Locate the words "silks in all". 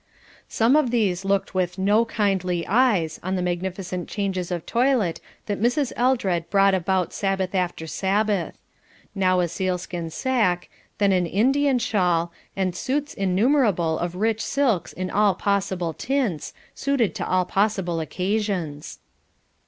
14.43-15.35